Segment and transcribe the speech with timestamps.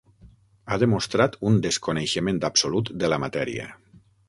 [0.75, 3.71] Ha demostrat un desconeixement absolut de la matèria.